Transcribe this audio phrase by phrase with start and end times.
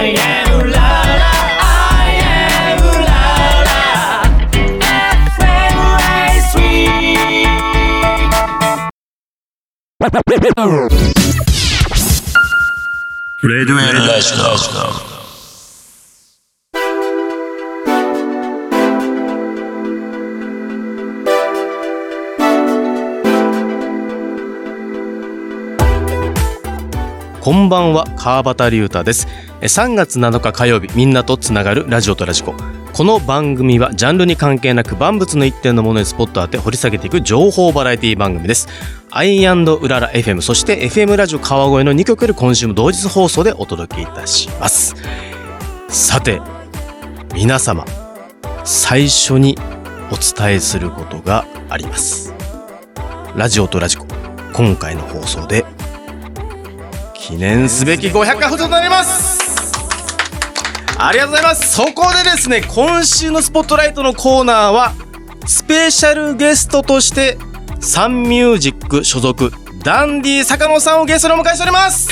[0.00, 1.32] I am ooh.
[1.60, 3.22] I am ooh la
[3.68, 3.82] la.
[6.50, 7.48] Sweet.
[13.42, 15.17] Red Red Red
[27.40, 29.28] こんばんは川端龍太です。
[29.60, 32.52] 3月7日火曜日みんなとつながるラジオとラジコ。
[32.92, 38.66] この番組はジャンルに関係なく万物の一点のものにスポット当て掘り下げていく情報バラエティ番組です。
[39.10, 44.96] アイウララ FM そして FM ラジオ川越の2曲で今週も同日放送でお届けいたします。
[45.88, 46.42] さて
[47.34, 47.84] 皆様
[48.64, 49.56] 最初に
[50.10, 52.34] お伝えすることがあります。
[53.36, 54.06] ラジオとラジコ
[54.52, 55.64] 今回の放送で
[57.28, 59.70] 記念すべき500回ほどとなります。
[60.98, 61.76] ありがとうございます。
[61.76, 64.94] そこでですね今週のスポットライトのコーナーは
[65.46, 67.36] スペシャルゲストとして
[67.80, 69.52] サンミュージック所属
[69.84, 72.08] ダンディ坂野さんをゲストにお迎えしております。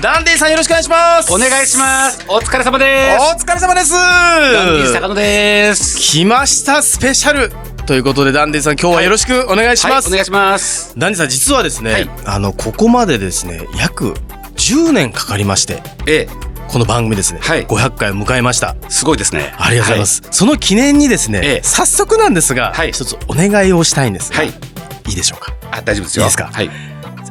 [0.00, 1.30] ダンディさんよろしくお願いします。
[1.30, 2.24] お願いします。
[2.30, 3.22] お疲れ様です。
[3.36, 3.92] お疲れ様です。
[3.92, 5.98] ダンディ坂野です。
[5.98, 7.52] 来ましたスペシャル
[7.88, 10.92] ということでダンディさん今日はよろしくお願いします、はい、お願いします。
[10.98, 12.10] ダンディさん実はですね、はい。
[12.26, 14.12] あのここまでですね約
[14.56, 16.26] 10年かかりましてえ
[16.68, 17.66] この番組ですね、はい。
[17.66, 18.76] 500回を迎えました。
[18.84, 19.54] えすごいですね。
[19.56, 21.62] ありがとうございます、その記念にですね、ええ。
[21.62, 22.92] 早速なんですが、はい。
[22.92, 24.48] 一つお願いをしたいんですが、はい。
[24.48, 25.54] いいでしょうか？
[25.70, 26.24] あ大丈夫ですよ。
[26.24, 26.50] いいですか？
[26.52, 26.70] はい。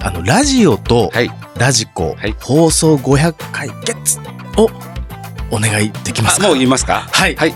[0.01, 1.29] あのラジオとはい。
[1.59, 2.35] ラジコ、はい。
[2.41, 4.17] 放送500回ゲッツ
[4.57, 4.71] を
[5.51, 7.07] お願いできますもう言いますか？
[7.11, 7.35] はい。
[7.35, 7.53] はい。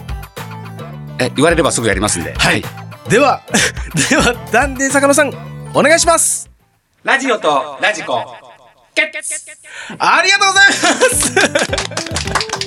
[1.17, 2.35] え言われればすぐやりますんで。
[2.37, 2.63] はい、
[3.11, 3.41] では
[4.09, 5.33] ではダンディ坂野さん
[5.73, 6.49] お願いします。
[7.03, 8.37] ラジオとラジコ。
[9.99, 10.73] ありがとうございま
[11.17, 11.35] す。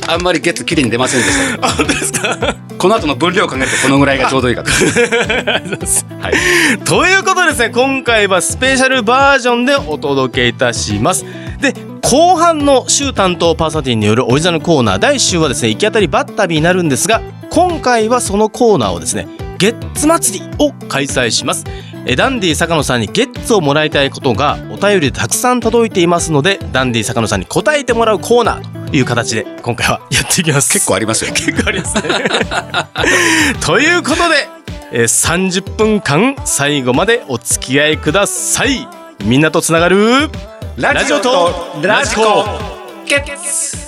[0.06, 2.56] あんまりゲッツ綺麗に出ませんでしたあ本当ですか。
[2.77, 4.70] この後の分量を考えてこのぐらいがちょうどいいかと。
[6.20, 6.79] はい。
[6.85, 11.24] ということでですね今回はスペシャルバージョンでお届けいたします。
[11.58, 19.27] で後半の週担当パーソナリティによるオリジナルコーナー第1週はですね行き当たりバッタビになるんですが今回はそのコーナーをですね
[19.59, 21.65] ゲッツ祭りを開催します
[22.07, 32.03] えダンディ坂野さんにゲッツをもらいたいことがお便りでたくさん届いていますのでダンディ坂野さんに答えてもらうコーナーという形で今回はやっていきます結構ありますよ結構ありますね。
[33.65, 34.48] ということで、
[34.92, 38.86] えー、30分間最後までお付き合いください。
[39.25, 40.31] みんなとつながる
[40.77, 42.45] ラジオとラジコ。
[43.07, 43.83] ゲッツ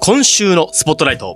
[0.00, 1.34] 今週のスポットライト。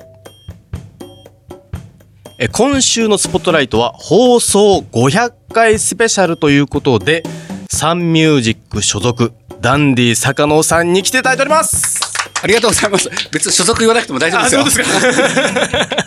[2.39, 7.23] え今週のスポットライトは放送500回スペシャルということで、
[7.71, 9.33] サンミュージック所属
[9.63, 12.10] ダンディ坂野さんに来ていただいております。
[12.43, 16.01] ありがとうございます別に所属言わなくても大丈夫ですよあそうですか。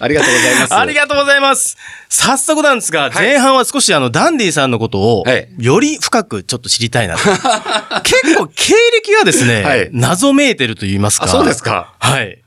[0.00, 1.76] ありがとうございますありがとうございます。
[2.08, 7.22] 早速なんですが、い前半は少しあの、ダンディさんのことをはい、より深くちょっと知りたいなと。
[8.02, 11.26] 結構経歴がですね、はい謎めいてると言いますか。
[11.26, 12.38] あそうですかはい。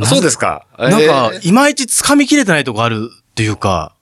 [0.00, 3.92] あそうですかなんかえ、ーいまいち掴みきれてないとこあるっていうか、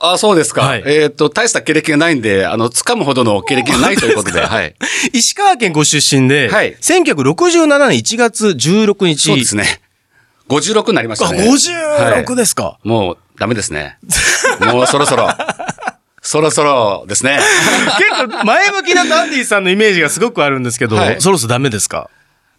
[0.00, 0.62] あ、そうですか。
[0.62, 4.74] はいえっ、と、大した経歴がないんで、あの、掴むほどの経歴がないということで、 はい。
[5.12, 9.28] 石川県ご出身で、はい1967年1月16日。
[9.28, 9.80] そうですね。
[10.48, 11.48] 56になりましあ、たね。
[11.48, 12.78] 56ですか。
[12.84, 13.98] もう、ダメですね。
[14.60, 15.28] もう、そろそろ。
[16.22, 17.38] そろそろですね。
[17.98, 22.08] 結構前向きなダンディさんのイメージがすごくあるんですけど、はいそろそろダメですか？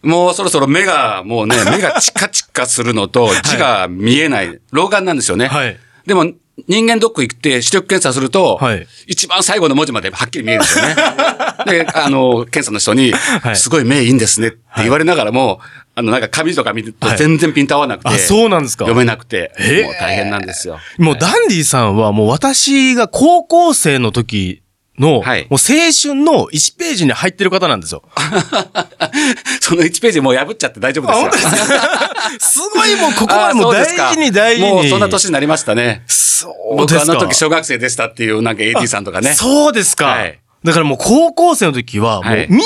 [0.04, 4.60] もうそろそろ目が、もうね、目がチカチカするのと、字が見えない。
[4.72, 5.48] 老眼なんですよね。
[5.48, 6.32] はいでも、
[6.68, 10.96] 人間ドック行って視力検査すると、はい一番最後の文字まではっきり見えるんですよね。
[11.68, 13.14] で、あの、検査の人に、い
[13.56, 15.60] すごい目いいんですねって言われながらも、
[15.94, 18.86] あの、なんか紙とか見るとはい全然ピント合わなくて、あ、そうなんですか。
[18.86, 20.80] 読めなくて、えーもう大変なんですよ。
[20.98, 24.62] もうダンディさんはもう私が高校生の時
[25.00, 28.04] の、はいもう青春の1ページに入ってる方なんですよ。
[29.62, 31.52] その1ページもう破っちゃって大丈夫ですよ。
[32.40, 34.72] すごいもうここまであもう大事に大事に。
[34.72, 36.04] もうそんな年になりましたね。
[36.08, 36.50] そ
[36.84, 37.12] うですか。
[37.12, 39.34] 僕あの時小学生でしたっていうなんか AD さんとかね。
[39.34, 40.06] そうですか。
[40.08, 42.66] はいだからもう高校生の時は、もうはいみんな、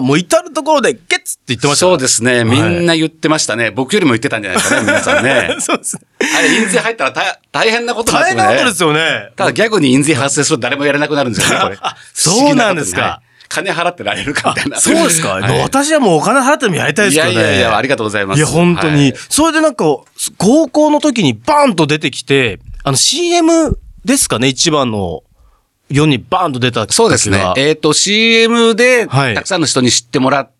[0.00, 1.86] もう至るところでゲッツって言ってました。
[1.86, 2.44] そうですね。
[2.44, 3.70] みんな言ってましたね。
[3.70, 5.56] 僕よりも言ってたんじゃないですかね、皆さんね。
[5.60, 5.98] そうです。
[6.20, 8.42] あれ、印税入ったら大大変なことですよね。
[8.42, 9.32] なことですよね。
[9.36, 11.78] ただ逆に印税発生すると誰もやれなくなるんですよね、 これ。
[12.12, 13.20] そうなんですか。
[13.48, 14.80] 金払ってられるかみたいな。
[14.80, 17.40] そうですか、はい私はもうお金払ってもやりたいですいけどね。
[17.40, 18.38] やいやいや、ありがとうございます。
[18.38, 19.02] いや、本当に。
[19.02, 19.84] はいそれでなんか、
[20.38, 25.22] 高校の時にバーンと出てきて、あの CM ですかね、一番の
[25.88, 27.52] 世にバーンと出たそうですね。
[27.56, 30.50] えっ、と、CM で、はいたくさんの人に知ってもらっ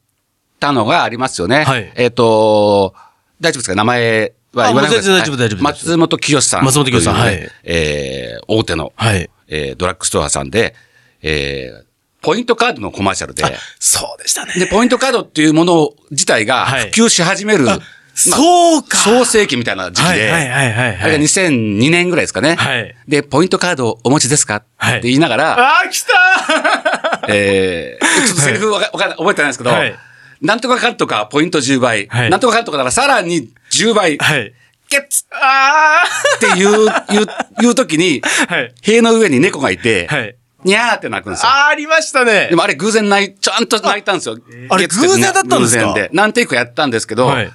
[0.60, 1.64] たのがありますよね。
[1.64, 2.94] はいえっ、と、
[3.40, 3.74] 大丈夫ですか？
[3.74, 6.64] 名前は言わないあもう全然大丈夫大丈夫はい松本清さん。
[6.64, 9.28] 松本清さんはいえー大手の、はい。
[9.48, 10.74] えードラッグストアさんで、
[11.22, 11.86] えー
[12.22, 13.44] ポイントカードのコマーシャルで、
[13.78, 14.52] そうでしたね。
[14.56, 17.80] で、ポイントカードっていうもの自体がはい普及し始める、まあ
[18.16, 18.96] そうか。
[18.96, 20.96] 創世期みたいな時期で、はいはいはい。
[20.96, 22.56] あれが2002年ぐらいですかね。
[22.56, 29.94] はいで、ポイントカードお持ちですか、はいって言いながら、あー、来たえー、ちょっとセリフわかわかんない覚えてないんですけど、はい
[30.40, 34.52] なんとかかんとかポイント10倍、はいなんとかかんとかならさらに10倍、はい。
[34.88, 36.04] ゲッツあ
[36.36, 38.74] っていう、いう、いう時に、ーはい。
[38.82, 40.36] 塀の上に猫がいて、はい。
[40.62, 41.48] にゃーって鳴くんですよ。
[41.50, 42.48] あー、ありましたね。
[42.50, 44.38] でもあれ偶然泣い、ちゃんと泣いたんですよ。
[44.68, 46.10] あれ偶然だったんですか偶然で。
[46.12, 47.50] 何テイクかやったんですけど、はい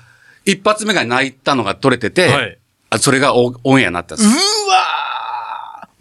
[0.46, 2.58] 一発目が泣いたのが取れてて、はい
[2.94, 4.32] あそれがオオンエアになったんですう。
[4.32, 4.36] わ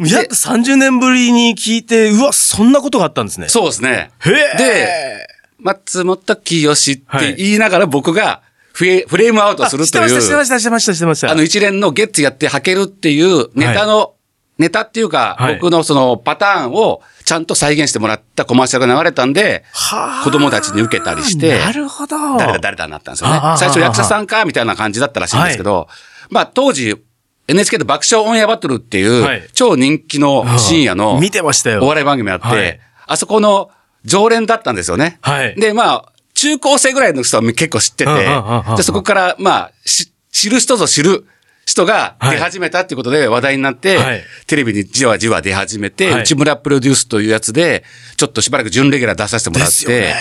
[0.00, 3.48] ーやっと30年ぶりに聞いて、うわ、そんなことがあったんですね。
[3.48, 4.10] そうですね。
[4.19, 5.26] へーで、
[5.60, 8.42] 松本清って言いながら僕が
[8.72, 11.31] フレフレームアウトするという、してました、してました、してました、してました。
[11.31, 14.14] あの一連のゲッツやって履けるっていうネタの、
[14.60, 15.54] ネタっていうか、はい。
[15.54, 20.24] 僕のそのパターンをちゃんと再現してもらったコマーシャルが流れたんで、はあ。
[20.24, 22.36] 子供たちに受けたりして、なるほど。
[22.36, 23.40] 誰だ誰だになったんですよね。
[23.56, 25.88] 最初役者さんかみたいな感じだったらしいんですけど、
[26.28, 27.02] まあ当時
[27.48, 29.48] NHK で爆笑オンエアバトルっていう、はい。
[29.54, 31.82] 超人気の深夜の見てましたよ。
[31.82, 32.80] お笑い番組あって、はい。
[33.06, 33.70] あそこの
[34.04, 35.18] 常連だったんですよね。
[35.22, 35.54] はい。
[35.56, 38.28] で、まあ、中高生ぐらいの人は結構知ってて、
[38.76, 41.26] でそこから、まあ、し知る人ぞ知る
[41.70, 44.22] 人が出始めたっていうことで話題になって、はい。
[44.49, 46.22] テレビにじわじわ出始めて、はい。
[46.22, 47.84] 内村プロデュースというやつで、
[48.17, 50.12] ちょっとしばらく準レギュラー出させてもらって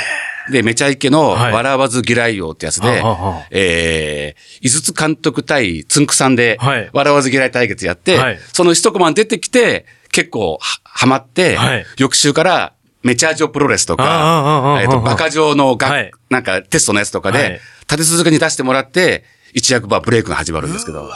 [0.52, 1.54] でめちゃイケのはい。
[1.54, 3.48] 笑わず嫌いよってやつで、はあはあはあ。
[3.50, 8.40] えー、井筒監督対つんくさんではい、笑わず嫌い対決やって、はい。
[8.54, 11.86] その一コマに出てきて、結構ははまって、はい。
[11.98, 16.12] 翌週から、めちゃジョプロレスとか、えっと、バカ状のが、はい。
[16.30, 17.52] なんかテストのやつとかで、はい。
[17.90, 19.24] 立て続けに出してもらって、
[19.54, 21.06] 一役場ブレイクが始まるんですけど。
[21.06, 21.10] はい。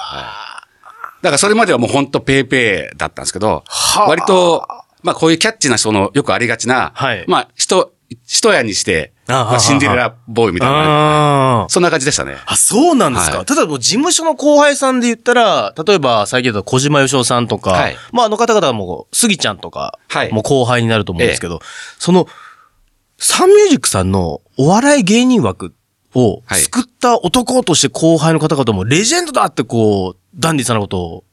[1.24, 4.10] だからそれまではもうほんとペーペーだったんですけど、はあ。
[4.10, 4.68] 割と、
[5.04, 7.26] まあこういうキャッチーな人のよくありがちな、はい。
[7.28, 7.94] まあ人、
[8.28, 12.36] 一夜にして、まあシンデレラボーイみたいな、そんな感じでしたね。
[12.46, 13.38] あ、そうなんですか。
[13.38, 13.46] はい。
[13.46, 17.96] ただもう事務所の後輩さんで言ったら、例えば最近だと小島よしおさんとか、はい。
[18.12, 21.62] まああの方々も、スギちゃんとかはい、もう後輩になると思うんですけど、
[22.00, 22.28] その、
[23.18, 25.74] サンミュージックさんのお笑い芸人枠
[26.14, 31.24] をはい救った男として後輩の方々もレジェンドだってこう、ダンディさんのことを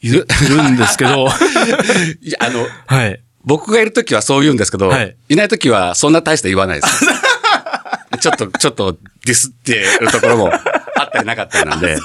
[0.00, 1.28] 言ってるんですけど、
[2.22, 3.20] いや、あの、はい。
[3.44, 7.06] 僕がいるときはそう言うんですけど、はいい、ないときはそんな大して言わないです。
[8.20, 11.98] ちょっと、ちょっとディスってるところもあったりなかったりなんで。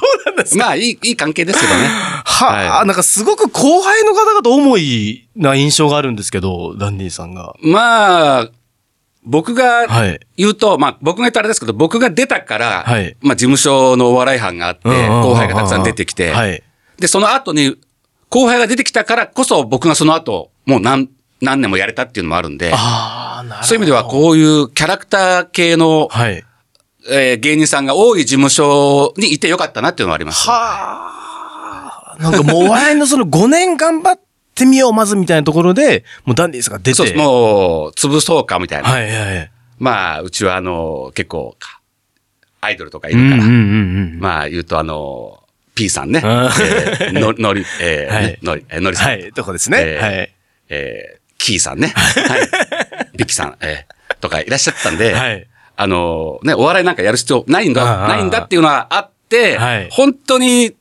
[0.56, 1.88] まあ、いい、いい関係ですけどね。
[1.88, 7.54] はあ、はいなんかすごく後輩の方々重いな印象があるんですけど、ダンディさんが。
[7.62, 8.50] まあ、
[9.25, 10.20] 僕がはい。
[10.38, 16.62] 言うと、まあ僕が言うとあれですけど、僕が出たから、はいまあ事務所のお笑い班があって、後輩がたくさん出てきて、はい。
[16.98, 17.78] で、その後に、
[18.30, 21.10] 後輩が出てきたからこそ僕がその後、もう何、
[21.42, 22.72] 何年もやれたっていうのもあるんで。
[23.64, 26.44] そういう意味ではこういうキャラクター系の、はい。
[27.10, 30.48] えー芸人さんが多い事務所にいてよかったなっていうのはあります。
[30.50, 32.18] はあ。
[32.20, 34.24] なんかもうお笑いのその5年頑張って
[34.65, 36.93] みよう、まずみたいなところで、もうダンディさんが出て。
[36.93, 37.15] そう。
[37.15, 38.89] もう、潰そうかみたいな。
[38.89, 39.51] はいはいはい。
[39.79, 41.55] まあ、うちはあの、結構、
[42.62, 44.19] アイドルとかいるから、うんうんうんうん。
[44.19, 45.43] まあ言うとあの、
[45.75, 49.07] P さんね、えあー の、のり、えーはいのり、えーのりさん。
[49.10, 49.77] はい、とこですね。
[49.81, 50.33] えーはい。
[50.69, 51.88] えーキーさんね。
[51.95, 52.41] はい。
[53.17, 55.45] ビッキさん、えーとかいらっしゃったんで、はい。
[55.75, 60.74] あのね、お笑いなんかやる必要ないんあだ、あないんだっていうのはあって、はい本当に、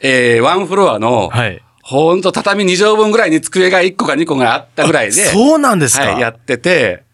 [0.00, 1.62] えーワンフロアの、はい。
[1.84, 6.12] 本当畳2畳分ぐらいに机が1個か2個があったぐらいで、そうなんですか。
[6.12, 7.04] はい、やってて、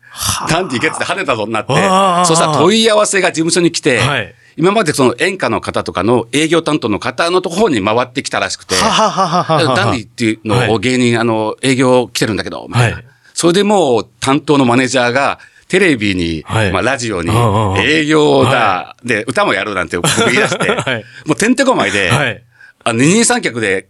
[0.49, 1.73] ダンディゲッツで跳ねたぞになって。
[2.25, 4.35] そしたら問い合わせが事務所に来て、はい。
[4.57, 9.75] 今までその演歌の方とかの営業担当の方のところに回ってきたらしくて、はははははは。
[9.75, 12.97] ダンディっていうのはいを芸人、あの、営業来てるんだけど、みたいな。
[12.97, 13.05] はい。
[13.35, 16.73] それでもう担当のマネージャーが、テレビに、はい。
[16.73, 17.31] まあラジオに
[17.81, 21.05] 営業だ、はで、歌もやるなんて僕言い出して、 はい。
[21.27, 22.43] もうてんてこまいで、はい。
[22.85, 23.89] あの二人三脚で、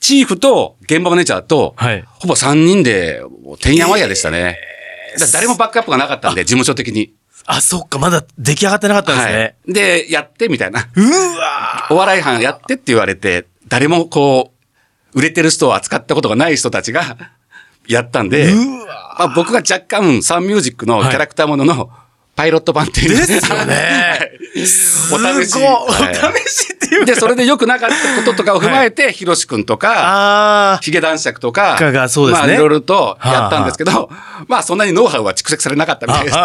[0.00, 3.22] チーフと現場マネージャーと、はいほぼ三人で、
[3.60, 4.58] てんやわんやでしたね。
[5.14, 7.14] だから誰もバックアップがなかったんで、事務所的に。
[7.46, 9.34] あ、そっか、まだ出来上がってなかったんですね。
[9.34, 9.72] はい。
[9.72, 10.88] で、やって、みたいな。
[10.94, 11.02] う
[11.38, 14.52] わお笑い班やってって言われて、誰もこ
[15.14, 17.16] う、売れてる人を扱ったことがない人たちが、
[17.86, 18.52] やったんで、
[19.18, 21.90] まあ、僕が若干サンミュージックのキャラクターものの
[22.36, 23.16] パイロット版っていう。
[23.26, 24.32] ですよね
[25.12, 25.56] お試し。
[25.58, 26.00] お試
[26.50, 34.10] しっていうで、それで良くなかったこととかを踏まえて、ひろしくんとか、あヒゲ男爵とか、かがそうですねまあ、いろいろとやったんですけど、
[34.48, 36.36] まあ、そんなにノウハウは蓄積されなかったみたいです。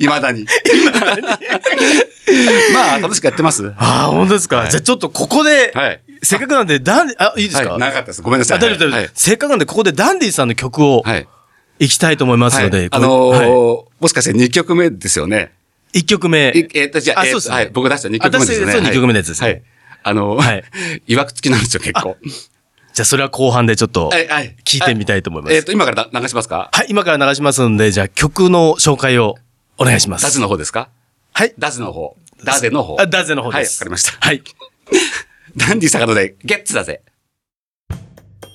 [0.00, 0.46] いま だに。
[2.74, 3.64] まあ、楽しくやってます。
[3.64, 3.84] はあ。
[3.84, 4.56] ああ、本当ですか？
[4.58, 5.72] はいじゃあちょっとここで、
[6.20, 6.24] い。
[6.24, 8.22] せっかくなんで、ダンディ、あ、いいですか、はい、長かったです。
[8.22, 8.58] ごめんなさい。
[8.58, 11.26] あ大丈夫、大丈夫、はいせっかくなんで、ここでダンディさんの曲をはい。
[11.78, 13.48] 行きたいと思いますので、はいあのーはい
[14.00, 15.52] もしかして2曲目ですよね。
[15.94, 16.50] 1曲目。
[16.50, 18.72] いえっと、じゃあ、あそうですねえっとはい、僕出した2曲目ですね。
[18.72, 19.62] そうはい二曲目のやつですねはい。
[20.04, 22.16] あのはいー、 いわくつきなんですよ、結構。
[22.92, 25.54] じゃあそれは後半でちょっとはいはい聞いてみたいと思います。
[25.54, 26.70] えっと、今から流しますか？
[26.72, 29.36] はい、今から流しますので、じゃあ曲の紹介を
[29.78, 30.24] お願いします。
[30.24, 30.88] ダズの方ですか？
[31.32, 31.54] はい。
[31.58, 32.16] ダズの方。
[32.44, 32.96] ダゼの方。
[33.00, 33.84] あダゼの方です。
[33.84, 34.42] はいわかりましたはい。
[35.56, 37.02] ダンディ坂野で、ゲッツだぜ。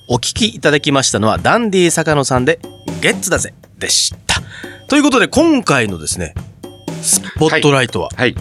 [0.08, 2.58] お聞きいただきましたのは、ダンディ坂野さんで、
[3.00, 4.42] ゲッツだぜでした。
[4.88, 6.34] ということで、今回のですね、
[7.00, 8.34] スポットライトははい。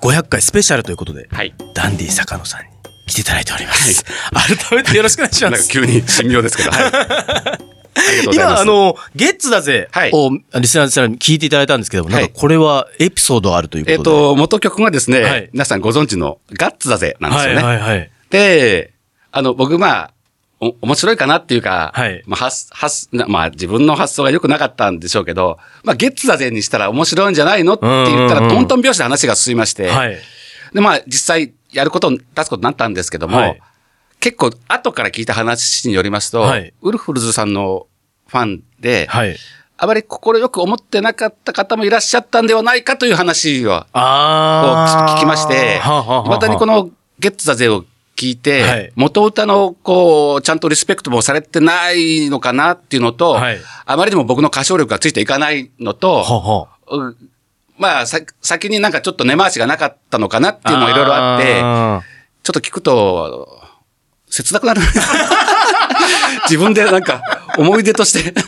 [0.00, 1.54] 500回スペシャルということで、はい。
[1.74, 2.68] ダンディ坂野さんに
[3.06, 4.04] 来ていただいております。
[4.32, 5.52] 改めてよろしくお願いします。
[5.52, 6.70] なんか急に神妙ですけど。
[6.72, 8.24] はい。
[8.24, 8.62] 今、す。
[8.62, 13.98] あ、の、ゲッツだぜはいをリスナーさんに聞いていただいたんですけども、はいなんかこれはエピソードあるということで。
[13.98, 17.64] えっ、と、元曲がですね、はい皆さんご存知のガッツだぜなんですはいよね。
[17.64, 18.10] はいはい。
[18.30, 18.92] で、
[19.30, 20.13] あの、僕、まあ、
[20.64, 30.16] お、面白いかなっていうか、はいまあ、発、発、なまあ、自分の発想が良くなかったんでしょうけど、まあ、ゲッツだぜにしたら面白いんじゃないのって言ったら、トントン拍子で話が進みまして、はい。
[30.72, 33.60] で、まあ、実際、やること、出すことになったんですけども、はい
[34.20, 37.88] 結構、後から聞いた話によりますと、はいウルフルズさんの
[38.26, 39.36] ファンで、はい。
[39.76, 43.98] あまり心よく思ってなかった方もいらっしゃったんではないかという話は、を。
[45.16, 47.84] 聞きまして、はあはあはまたにこのゲッツだぜを
[48.16, 57.16] 聞いて、はい元歌のこう、ちゃんとリスペクトもされてないのかなっていうのと、はいあまりにも僕の歌唱力がついていかないのと、ははう
[57.76, 62.02] まあさ、先になんかちょっと根回しがなかったのかなっていうのもいろいろあって、あ
[62.42, 63.60] ちょっと聞くと、
[64.28, 64.80] 切なくなる。
[66.44, 67.22] 自分でなんか
[67.56, 68.34] 思い出として。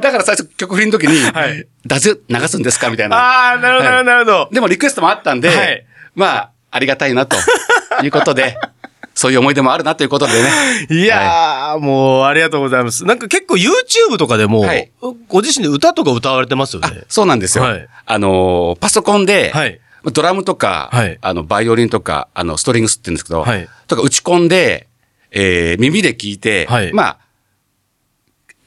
[0.00, 3.52] だから最初曲振りの時に、はいだぜ流すんですかみたいーな。
[3.52, 4.48] あー、なるほど、なるほどなるほど。
[4.52, 7.36] でもリクエストもあったんで、はいまあ、ありがたいなと
[8.02, 8.56] いうことで、
[9.14, 10.48] そういう思い出もあるなということでね。
[10.90, 13.04] いやー、もう、ありがとうございます。
[13.04, 14.90] なんか結構 YouTube とかでも、はい
[15.28, 17.02] ご自身で歌とか歌われてますよあね。
[17.08, 17.64] そうなんですよ。
[17.64, 19.78] はいあのー、パソコンで、はい
[20.12, 24.88] ドラムとか、はいあの、バイオリンとか、あの、ストリングスって言うんですけど、はいとか打ち込んで、
[25.30, 27.18] えー耳で聞いて、はいまあ、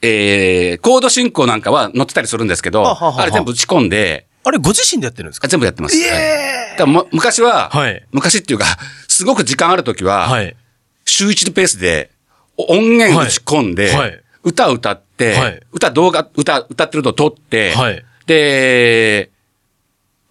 [0.02, 5.46] えーコード進行なんかは載ってたりするんですけど、ははははあれ全部打ち込んで、あれ、ご自身でやってるんですか？
[5.46, 5.96] あ全部やってます。
[5.98, 8.06] えはいえだも昔は、はい。
[8.12, 8.66] 昔っていうか、
[9.08, 10.56] すごく時間あるときは、はい。
[11.04, 12.10] 週一のペースで
[12.56, 13.96] お音源打ち込んで、はい。
[13.98, 14.22] はい。
[14.44, 15.60] 歌歌って、はい。
[15.72, 18.04] 歌動画、歌、歌ってるのを撮って、はい。
[18.26, 19.30] で、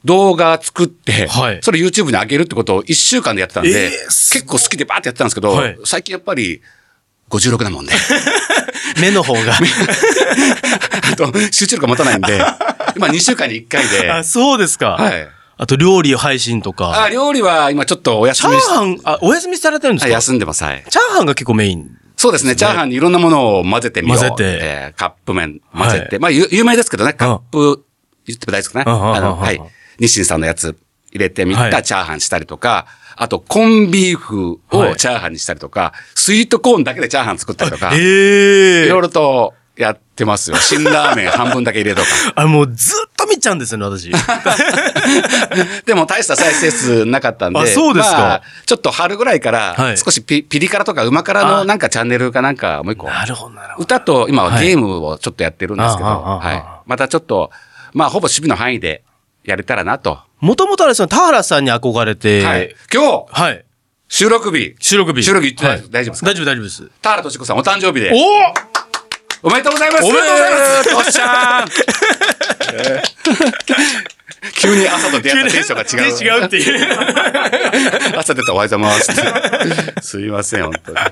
[0.06, 1.60] 動画作って、はい。
[1.62, 5.78] それ YouTube に上げるってことを1週間でやってたんで、えーす結構好きでバーってやってたんですけど、はい。
[5.86, 6.62] 最近やっぱり
[7.30, 7.94] 56なもんで、
[9.02, 9.58] 目の方が。
[11.12, 12.40] あと集中力が持たないんで、
[12.96, 14.92] 今2週間に1回で、あ、そうですか。
[14.92, 15.28] はい。
[15.58, 17.04] あと、料理配信とか。
[17.04, 20.64] あ、料理は今ちょっとお休チャーハン、あ、お休みされてるんですあか休んでます。
[20.64, 20.84] はい。
[20.90, 21.90] チャーハンが結構メイン。
[22.18, 22.56] そうですね。
[22.56, 24.18] チャーハンにいろんなものを混ぜてみよう。
[24.18, 26.16] 混ぜてえーカップ麺混ぜて。
[26.16, 27.14] はいまあ、ゆ有名ですけどね。
[27.14, 27.84] カップ、
[28.26, 28.86] 言っても大丈夫ですかね？
[28.88, 29.62] うんうんうんうんあの、はい。
[30.00, 30.78] 日清さんのやつ
[31.12, 40.58] 入れてみはいたチャーハンしたりとか、あと、コンビーフはいをチャーハンにしたりとか、スイートコーンだけでチャーハン作ったりとか、えいえろいろとやってますよ。
[40.58, 42.08] 辛ラーメン 半分だけ入れとか。
[42.36, 44.10] あ、もうずっと見ちゃうんですよね、私。
[45.86, 47.60] でも大した再生数なかったんで。
[47.60, 53.08] あそうですかまあちょっと春ぐらいから、はい少しピピリ辛とか旨辛のなんかチャンネルかなんかもう一個。
[53.08, 53.84] なるほど、なるほど。
[53.84, 56.89] 歌と今ははいゲームをちょっとやってるんですけど、はい。
[56.89, 57.51] またちょっと、
[57.94, 59.03] まあほぼ守備の範囲で
[59.44, 60.20] やれたらなと。
[60.39, 62.75] もともとあれですよ、田原さんに憧れて、はい。
[62.94, 63.65] 今日、はい。
[64.08, 65.24] 収録日、収録日。
[65.24, 66.27] 収録日はい大丈夫ですか？
[66.32, 66.84] 大丈夫、大丈夫です。
[67.01, 68.12] 田原俊子さんお誕生日で。
[68.13, 68.15] お
[69.46, 71.72] おめでとうございますおめでとうございますおっしゃー
[72.74, 74.16] えー
[74.60, 76.40] 急に朝と出会ったテンションが違う。
[76.40, 78.18] 違うっていう。
[78.18, 78.92] 朝出たおはようございま
[80.02, 80.08] す。
[80.08, 80.98] すいません、本当に。
[80.98, 81.12] あ、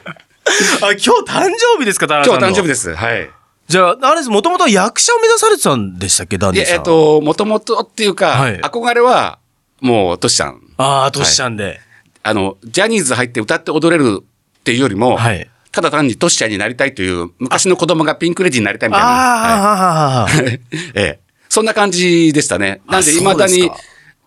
[0.81, 2.47] 今日誕生日ですか、田原さんの。
[2.47, 2.93] 今日誕生日です。
[2.93, 3.29] はい。
[3.67, 6.75] じゃあ、あれです、もともと役者を目指されてたんでしたっけ、ダンディさん。
[6.75, 9.39] えっ、と、もともとっていうか、はい憧れは、
[9.81, 10.61] もう、トシちゃん。
[10.77, 11.79] ああ、トシちゃんで。
[12.23, 15.49] あの、ジャニーズ入って歌って踊れるっていうよりも、はい。
[15.73, 19.07] ただ単にトシちゃんになりたいという、昔の子供がピンクレディになりたいみたいな。
[19.09, 20.61] はい
[20.93, 21.19] ええ。
[21.49, 22.81] そんな感じでしたね。
[22.87, 23.69] なんで、あ未だに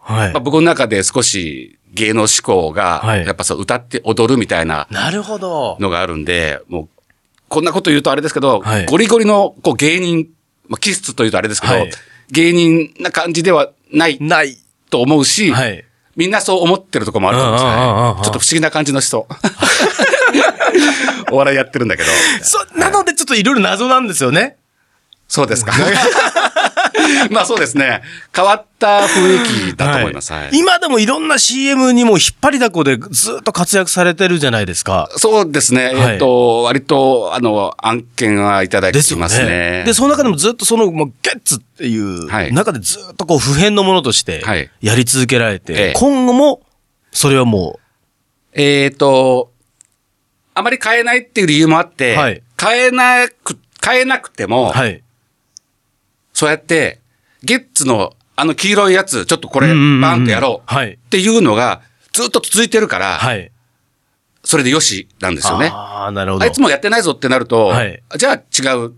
[0.00, 5.76] はいまあ、僕の中で少し芸能志向が、はいやっぱそう歌って踊るみたいななるほど。
[5.80, 6.88] のがあるんで、もう、
[7.48, 10.28] こんなこと言うとあれですけど、はいゴリゴリのこう芸人、
[10.68, 11.90] まあ、気質というとあれですけど、はい
[12.32, 14.58] 芸人な感じではないない。
[14.90, 15.84] と思うし、はい。
[16.16, 17.70] みんなそう思ってるところもあると思うんですね。
[18.24, 19.26] ちょっと不思議な感じの人。
[21.30, 22.08] お笑いやってるんだけど。
[22.42, 24.56] そ、なのでちょっといろいろ謎なんですよね。
[25.28, 25.72] そうですか。
[27.30, 28.02] まあそうですね。
[28.34, 30.32] 変わった雰囲気だと思います。
[30.32, 35.08] はい今でもいろんな CM にも引っ張りだこでずっと活躍されてるじゃないですか。
[35.16, 35.86] そうですね。
[35.86, 39.48] はいえっと、割と、あの、案件はいただですよきますね。
[39.48, 39.84] ね。
[39.86, 46.62] で、その中でもずっとその、もう、ゲッツっていうはい中でずっとこう、普遍のものとしてはい、やり続けられて、ええ今後も、
[47.12, 47.80] それはも
[48.52, 49.50] えっと、
[50.56, 55.02] あまり変えないっていう理由もあって、はい変えなく、変えなくてう、も、はい。
[56.32, 57.00] そうやって、
[57.42, 60.74] ゲッツのあの黄色いやつ、ちょっとこれ、バーンとやろう。
[60.74, 60.94] はい。
[60.94, 61.82] っていうのが、
[62.12, 63.52] ずっと続いてるから、はい。
[64.44, 65.68] それでよしなんですよね。
[65.72, 66.44] ああ、なるほど。
[66.44, 68.94] あいつもやってないぞってなると、はいじゃあ違う。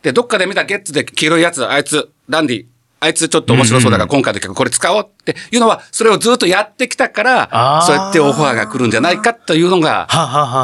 [0.00, 2.66] で、どっかで見たゲッツで黄色いやつ、あいつ、ダンディ、
[3.00, 10.06] あいつちょっと面白そうだから今回の曲これ使おうっていうのは、それをずっとやってきたからそうやってオファーが来るんじゃないかというのが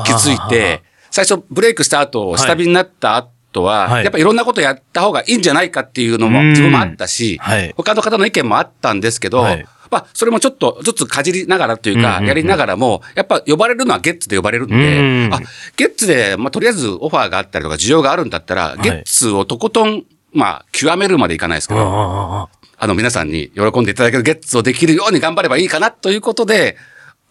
[0.06, 2.38] 気づいて、最初ブレイクした後、い。
[2.38, 4.04] 下火になった後は、はい。
[4.04, 6.50] やっぱいろんなことやった方がいいんじゃないかっていうのもうん。
[6.50, 7.72] 自分もあったし、はい。
[7.74, 9.66] 他の方の意見もあったんですけど、はい。
[9.90, 15.40] まあ、それもちょっとずつかじりながらというか、やりながらも、やっぱ呼ばれるのはゲッツで呼ばれるんで、うんあ、
[15.76, 18.82] ゲッツで、まあ、とりあえずオファーがあったりとか需要があるんだったら、い。
[18.82, 20.04] ゲッツをとことん、
[20.36, 26.76] まあ、極めるまでいかないですけど、あの、皆さんに喜んでいただけるゲッツをできるように頑張ればいいかなということで、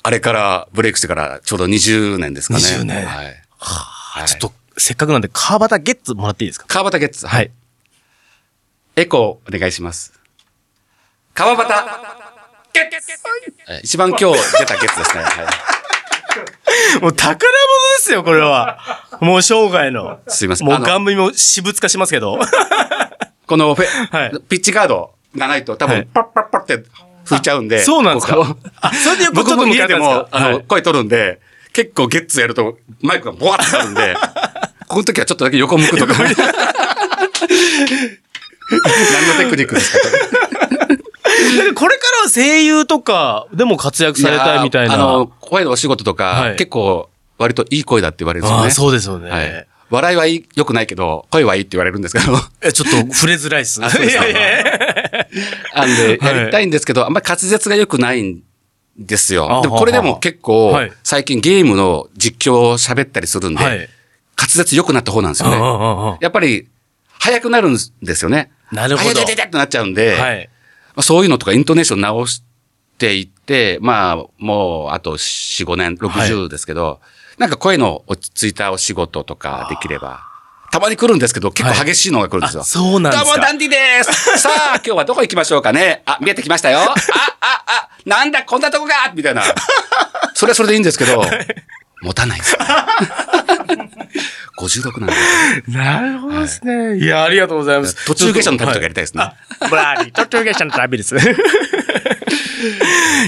[0.01, 2.59] あれから、ブレイクしてからちょうど20年ですかね。
[2.61, 3.35] 20年はい。
[3.59, 6.65] あちょっと、せっかくなんで、川端ゲッツもらっていいですか？
[6.67, 7.27] 川端ゲッツ。
[7.27, 7.51] はい。
[8.95, 10.13] エコーお願いします。
[11.33, 11.67] 川端
[12.73, 15.23] ゲッツはい一番今日出たゲッツですね。
[15.23, 15.29] は
[16.99, 17.01] い。
[17.01, 17.49] もう宝物で
[17.99, 18.79] すよ、これは。
[19.21, 20.19] もう生涯の。
[20.27, 22.37] すいませんもうガン見も私物化しますけど。
[23.47, 23.85] このフェ、
[24.17, 26.83] はいピッチガードがないと多はい分パッパッパッって
[27.25, 27.79] 吹いちゃうんで。
[27.83, 28.55] そうなんですか？
[28.81, 31.39] あ、それで僕も向かってます家でも、あの、はい声取るんで、
[31.73, 34.15] 結構ゲッツやるとマイクがボワッとなるんで、
[34.87, 36.13] この時はちょっとだけ横向くとか。
[36.17, 36.35] 何の
[39.43, 40.07] テクニックですか？
[40.87, 44.93] でこれからは声優とかでも活躍されたいみたいな。
[44.95, 48.63] あの、声のお仕事とか、はい結構割といい声だって言われるんですよね。
[48.63, 49.67] ああそうですよね。
[49.89, 50.03] はい。
[50.03, 52.37] 笑いはいい、良くないけど、声はいいって言われるんですけど。
[52.61, 53.83] え、ちょっと触れづらいっす。
[53.83, 55.27] あそうですかいやいや
[55.73, 58.41] あんで、はいやりたいんですけど、あんまり滑舌が良くないん
[58.97, 59.61] ですあよ。
[59.61, 63.77] でもこれでも結構はい、最近ゲームの実況を喋ったりするんで、はい。
[64.37, 66.17] 滑舌良くなった方なんですよね。
[66.21, 66.67] やっぱり、
[67.19, 68.51] 早くなるんですよね。
[68.71, 70.49] なるほど早いってなっちゃうんで、はい。
[70.95, 72.43] まあそういうのとかイントネーション直し
[72.97, 76.99] ていって、まあ、もう、あと4、5年、60ですけど、
[77.37, 80.21] なんか声の落ち着いたお仕事とかできれば、
[80.71, 82.61] たまに来るんですけど、結構激しいのが来るんですよ。
[82.61, 86.93] あそうなんですかどうも、ダンディです さあ、今日はどこ行きましょうかねあ、見えてきましたよあ、あ、
[87.41, 89.43] あ、なんだ、こんなとこがみたいな。
[90.33, 91.23] それはそれでいいんですけど、
[92.01, 92.59] 持たないんですよ。
[94.57, 95.77] 56なんで。
[95.77, 96.97] なるほどですね。
[96.97, 98.05] いや、ありがとうございます。
[98.05, 99.31] 途中下車の旅とかやりたいですね。
[99.69, 101.15] ブラリー、途中下車の旅です。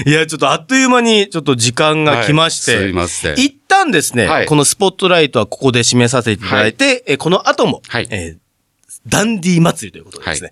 [0.06, 8.48] いや、ちょっとあっという間にちょっと時間が来まして、はいすいません一旦ですね、はいこのスポットライトはここで締めさせていただいて、えこの後も、はいえー
[9.06, 10.50] ダンディ祭りということでですね。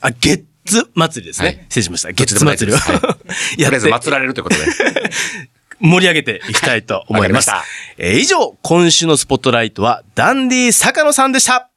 [0.00, 1.48] あ、ゲッツ祭りですね。
[1.48, 2.12] はい失礼しました。
[2.12, 3.06] ゲッツ祭りはい と
[3.56, 4.64] りやあえずって祀られるということで。
[5.80, 7.48] 盛り上げていきたいと思います。
[7.50, 11.70] はいわかえー以上、今週のスポットライトはダンディ坂野さんでした。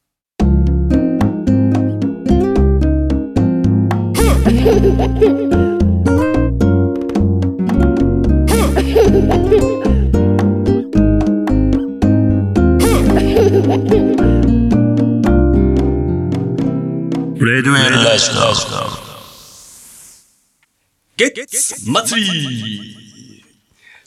[17.54, 18.32] レデュエルラジ
[21.18, 22.96] ゲッツ祭り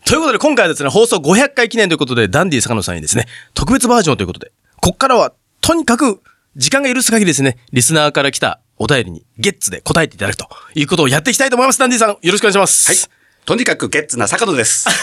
[0.05, 4.51] ということで、今回はですね、放送500回記念ということで、ダンディ坂野さんにですね、特別バージョンということで、
[4.83, 6.21] こっからは、とにかく、
[6.57, 11.79] 時間が許す限りですね、リスナーから来たお便りに、ゲッツで答えていただくということをやっていきたいと思います。
[11.79, 12.91] ダンディさん、よろしくお願いします。
[12.91, 12.97] はい。
[13.45, 14.89] とにかくゲッツな坂野です。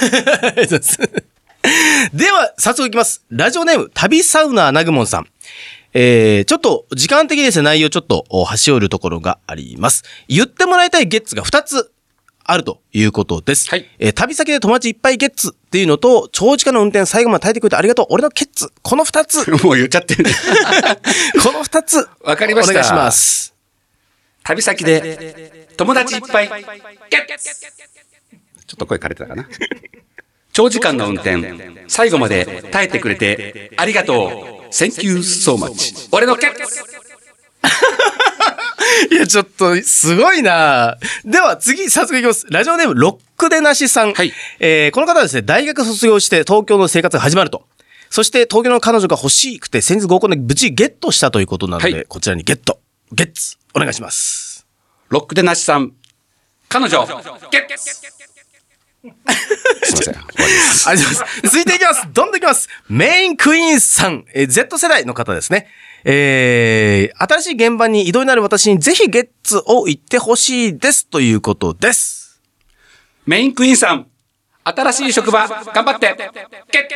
[2.13, 3.23] では、早速いきます。
[3.32, 5.27] ラジオネーム、旅サウナーナグモンさん。
[5.93, 10.03] えー、ちょっと、時間的にですね、内容ちょっと、お端折るところがあります。
[10.27, 11.91] 言ってもらいたいゲッツが2つ
[12.43, 13.69] あるということです。
[13.69, 18.08] はいえー旅先で友達いっぱいゲッツっていうのと、長時間の運転最後まで耐えてくれてありがとう。
[18.10, 18.71] 俺のケッツ。
[18.82, 19.49] この2つ。
[19.63, 20.25] もう言っちゃってる。
[21.41, 22.08] この2つ。
[22.21, 23.53] わかりましたお願いします。
[24.43, 26.47] 旅先で友達いっぱい。
[26.49, 26.63] ゲッ
[28.65, 29.47] ちょっと声枯れてたかな。
[30.51, 31.38] 長時間の運転、
[31.88, 34.62] 最後まで耐えてくれてありがとう。
[34.73, 36.09] Thank you so much.
[36.12, 36.53] 俺のケッ
[39.12, 42.45] いや、ちょっと、すごいなでは、次、早速いきます。
[42.49, 44.13] ラジオネーム、ロックでなしさん。
[44.13, 47.67] はいえーこの方はですね、大学卒業して東京の生活が始まると。
[48.09, 52.79] そして、東京の彼女が欲しくて、先日合コンで無事ゲットしたということなので、はいこちらにゲット、
[53.12, 54.65] ゲッツ、お願いします。
[55.09, 55.93] ロックでなしさん。
[56.67, 57.05] 彼女、
[57.51, 57.67] ゲッ
[59.84, 60.13] すいません。
[60.34, 60.89] 終わりです。
[60.89, 61.42] ありがとうございます。
[61.44, 62.08] 続いていきます。
[62.13, 62.70] どんどんいきます。
[62.89, 65.68] メインクイーンさん、えー Z 世代の方ですね。
[66.06, 71.08] えー、新しい現場に移動になる私にぜひゲッツを言ってほしいです。
[71.08, 72.42] ということです。
[73.26, 74.08] メインクイーンさん。
[74.66, 76.16] 新しい職場、頑張って。
[76.72, 76.88] ゲ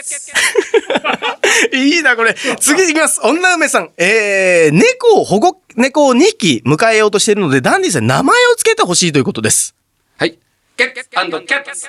[1.74, 2.34] ッ いいな、これ。
[2.60, 3.20] 次いきます。
[3.22, 3.92] 女梅さん。
[3.98, 9.76] えー、猫を保護、猫を2匹迎えようとしているので、ダンディさんに名前を付けてほしいということです。
[10.18, 10.40] はい。
[10.78, 11.88] ゲッツキャッツ。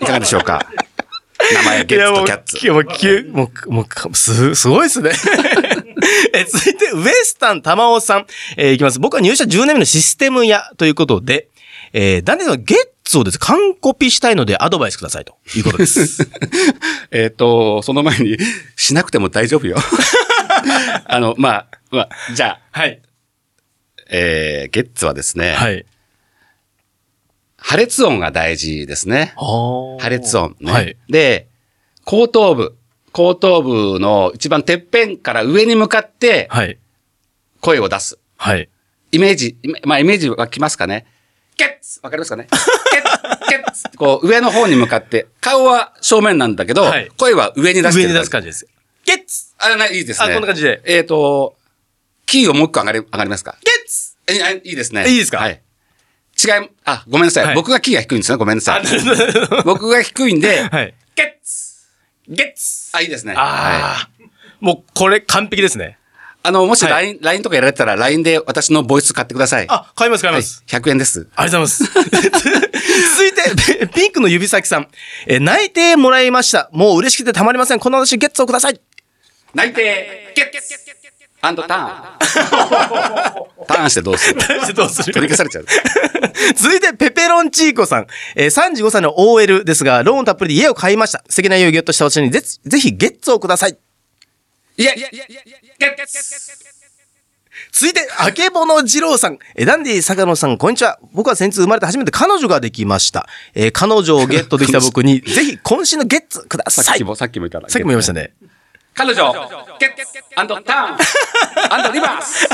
[0.00, 0.64] いかがでしょうか？
[1.54, 2.64] 名前ゲッツとキャッツ。
[2.64, 5.10] いやもう、きゅもう、もうか、す、すごいですね。
[6.32, 8.26] え続いて、ウエスタン玉尾さん。
[8.56, 9.00] えーいきます。
[9.00, 11.48] 僕は入社10年目のシステム屋ということで、
[11.92, 16.28] えー、ダンディさんはゲッツをですね、完コピしたいのでアドバイスくださいということです。
[17.10, 18.38] えっと、その前に、
[18.76, 19.76] しなくても大丈夫よ。
[21.06, 23.02] あの、まあ、まあ、じゃあ、はい。
[24.10, 25.84] えー、ゲッツはですね、はい。
[27.62, 29.32] 破裂音が大事ですね。
[29.36, 30.72] 破破裂音ね。
[30.72, 30.96] はい。
[31.08, 31.48] で、
[32.04, 32.76] 後頭部。
[33.12, 36.78] 後頭部の一番てっぺんから上に向かってはい。
[37.60, 38.18] 声を出す。
[38.36, 38.68] はい。
[39.12, 41.06] イメージ、まあイメージ湧きますかね。
[41.56, 42.48] ゲッツわかりますかね?
[42.50, 43.02] ゲッ
[43.44, 48.08] ツゲッツこう上の方に向かって、顔は正面なんだけど、はい声は上に出してる。
[48.08, 48.66] 上に出す感じです。
[49.04, 50.26] ゲッツあ、ないいですね。
[50.30, 51.54] あこんな感じでえっ、と、
[52.26, 53.56] キーをもう一個上がり、上がりますか?
[53.62, 55.06] ゲッツえ、あいいですね。
[55.08, 55.38] いいですか？
[55.38, 55.60] はい。
[56.44, 57.44] 違い、あ、ごめんなさい。
[57.46, 58.38] はい僕がキーが低いんですね。
[58.38, 58.84] ごめんなさい。
[58.84, 60.50] は僕が低いんで、 い。
[61.14, 61.74] ゲッツ
[62.28, 63.34] ゲッツあ、いいですね。
[63.34, 63.42] はい。
[63.42, 64.08] ああ、
[64.60, 65.98] もうこれ完璧ですね。
[66.44, 69.66] あの、もしはい LINE、LINE とかやられたら LINE で私のボイス買ってください。
[69.68, 70.42] あ、買います買いはい。
[70.42, 70.64] ます。
[70.66, 71.28] 100円です。
[71.36, 72.30] ありがとうございます。
[73.14, 74.88] 続いて、ピンクの指先さん。
[75.26, 76.68] えー内定もらいました。
[76.72, 77.78] もう嬉しくてたまりません。
[77.78, 78.80] この私ゲッツをください。
[79.54, 80.74] 内定ゲッツ
[81.44, 83.66] アンドターン。
[83.66, 84.40] ターンしてどうする？
[84.74, 85.12] どうする？
[85.12, 85.66] 取り消されちゃう。
[86.54, 88.06] 続いて、ペペロンチーコさん。
[88.36, 91.24] えー35歳の OL ですが、ローンたっぷりで家を買いました。
[91.28, 93.72] 素敵な家をゲットした私にぜぜひゲッツをください。
[93.72, 93.76] い
[94.86, 96.18] え、ゲッツ
[97.72, 99.38] 続いて、あけぼの二郎さん。
[99.56, 101.00] えーダンディ坂野さん、こんにちは。
[101.12, 103.26] 僕は先日生まれて初めて彼女ができました。
[103.54, 106.84] えー彼女をゲットできた僕に、ぜひ今週のゲッツください。
[106.84, 107.68] さっきも、さっきも言ったら。
[107.68, 108.32] さっきも言いましたね。
[108.94, 109.32] 彼女、
[109.80, 112.46] ゲッツアンドターンアンドリバース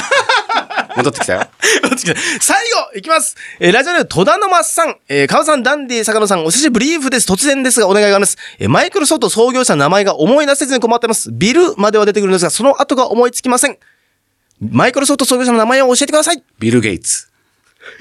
[0.96, 1.48] 戻ってきたよ。
[2.40, 2.57] 最
[2.92, 3.37] 後、いきます。
[3.59, 4.96] えーラジオネーム、戸田のまさん。
[5.09, 7.31] えー、川さん、ダンディ、坂野さん、お久しぶりーフです。
[7.31, 8.37] 突然ですが、お願いがあります。
[8.59, 11.31] えーマイクロソフト創業者の名前が思い出せずに困ってます。
[11.33, 13.79] ビルまでは出てくるんですが、その後が思いつきません。
[14.61, 16.42] マイクロソフト創業者の名前を教えてください。
[16.59, 17.29] ビル・ゲイツ。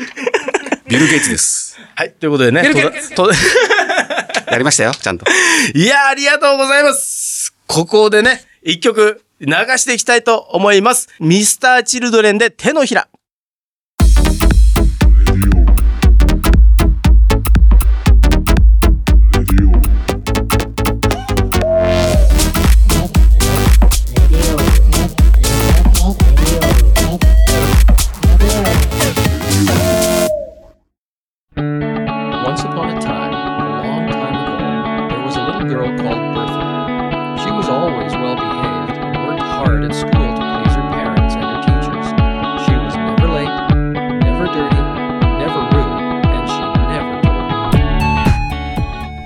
[0.87, 1.77] ビル・ゲイツです。
[1.95, 2.63] はい、ということでね。
[2.63, 5.25] やりましたよ、ちゃんと。
[5.73, 7.36] いやー、ありがとうございます。
[7.67, 11.09] ここでね、一曲流していきたいと思います。
[11.19, 13.07] ミスターチルドレンで手のひら。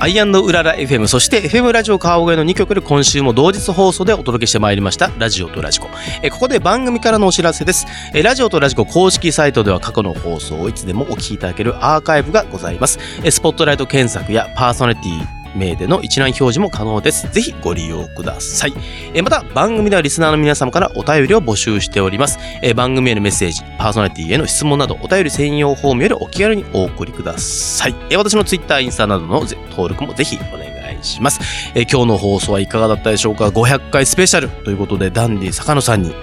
[0.02, 5.90] アイアンドウララ FM そして FM ラジオ川越の2曲で今週も同日放送でお届けしてまいりましたラジオとラジコ。
[6.24, 7.86] えここで番組からのお知らせです。
[8.16, 12.98] えラジオとラジコ公式サイトでは過去の放送をいつでもお聞きいただけるアーカイブがございます。
[13.24, 17.28] えスポットライト検索やパーソナリティ名での一覧表示も可能です。
[17.32, 18.74] ぜひご利用ください。
[19.14, 22.40] えーまた、番組ではリスナーの皆様からお便りを募集しております。
[22.62, 27.96] えー番組へのメッセージ、パーソナリティへの質問など、お便り専用フォームよりお気軽にお送りください。
[28.10, 31.40] えー私のツイッター、インスタなどのぜ登録もぜひお願いします。
[31.76, 36.14] えー今日の放送はいかがだったでしょうか ?500 回スペシャルということで、ダンディ坂野さんに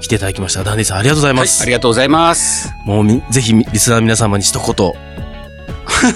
[0.00, 0.64] 来ていただきました。
[0.64, 1.62] ダンディさんありがとうございはい、ます。
[1.62, 2.72] ありがとうございます。
[2.84, 4.92] もうみぜひリスナーの皆様に一言、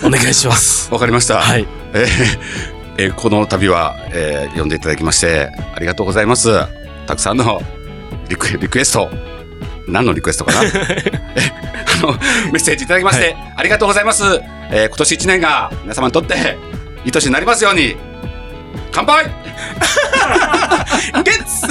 [0.04, 0.90] お願いします。
[0.92, 1.40] わかりました。
[1.40, 1.66] はい。
[1.94, 2.08] えー
[3.00, 6.50] えーこの度は、えー呼んでいただきまして、ありがとうございます。
[7.06, 7.62] たくさんの
[8.28, 9.08] リクリクエスト、
[9.86, 10.62] 何のリクエストかな？
[10.66, 10.72] え
[12.02, 12.18] あの、メ
[12.54, 14.22] ッセージいただきまして、ありがとうございます。
[14.70, 16.58] えー今年1年が皆様にとって、
[17.04, 17.96] いい年になりますように、
[18.92, 19.24] 乾杯
[21.24, 21.66] ゲッツ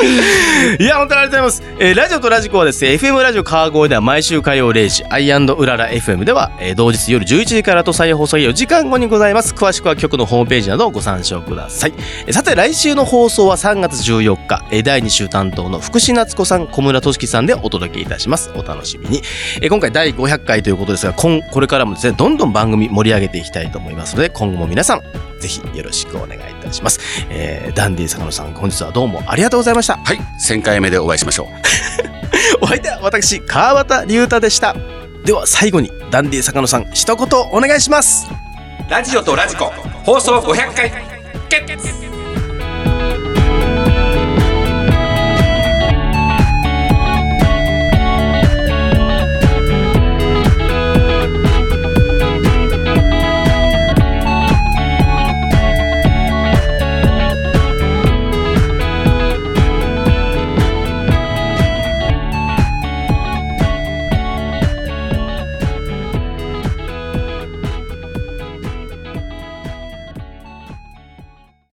[0.78, 1.62] いや、本当にありがとうございます。
[1.78, 9.54] えーラジオとラジコはですね、FM ラジオ川越では毎週火曜0時、アイうらら FM では、えー同日夜11時からと再放送4時間後にございます。
[9.54, 11.92] 詳しくは局のホームページなどをご参照ください。
[12.26, 18.50] えーさて、来週の放送は3月14日、第2週担当の福士夏子さん、小村俊樹さんでお届けいたします。
[18.54, 19.22] お楽しみに。
[19.60, 25.00] えー今回第500回ということですが、今これからもですね、どんどん番組盛り上げていきたいと思いますので、今後も皆さん、
[25.40, 27.00] ぜひよろしくお願いいたします。
[27.30, 29.96] えーダンディ坂野さん、本日はどうもありがとうございました。
[29.96, 31.46] はい、1000回目でお会いしましょう。
[32.62, 34.76] お相手は私、川端龍太でした。
[35.24, 38.26] では最後に、ダンディ坂野さん、一言お願いします。
[38.88, 39.72] ラジオとラジコ、
[40.04, 40.92] 放送500回、
[41.48, 42.09] 決